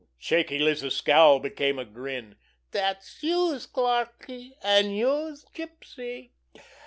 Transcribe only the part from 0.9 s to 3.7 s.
scowl became a grin. "Dat's youse,